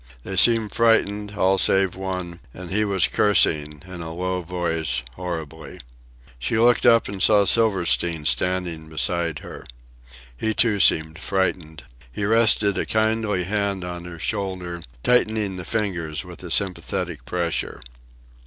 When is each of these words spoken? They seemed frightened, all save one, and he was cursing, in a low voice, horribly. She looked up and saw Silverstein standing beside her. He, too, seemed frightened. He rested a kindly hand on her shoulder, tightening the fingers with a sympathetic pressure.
They 0.23 0.35
seemed 0.35 0.71
frightened, 0.71 1.35
all 1.37 1.59
save 1.59 1.95
one, 1.95 2.39
and 2.55 2.71
he 2.71 2.83
was 2.83 3.05
cursing, 3.07 3.83
in 3.85 4.01
a 4.01 4.11
low 4.11 4.41
voice, 4.41 5.03
horribly. 5.13 5.79
She 6.39 6.57
looked 6.57 6.87
up 6.87 7.07
and 7.07 7.21
saw 7.21 7.45
Silverstein 7.45 8.25
standing 8.25 8.89
beside 8.89 9.37
her. 9.45 9.63
He, 10.35 10.55
too, 10.55 10.79
seemed 10.79 11.19
frightened. 11.19 11.83
He 12.11 12.25
rested 12.25 12.79
a 12.79 12.85
kindly 12.87 13.43
hand 13.43 13.83
on 13.83 14.05
her 14.05 14.17
shoulder, 14.17 14.81
tightening 15.03 15.57
the 15.57 15.65
fingers 15.65 16.25
with 16.25 16.43
a 16.43 16.49
sympathetic 16.49 17.23
pressure. 17.25 17.79